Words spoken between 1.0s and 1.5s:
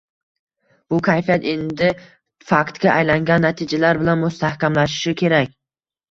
kayfiyat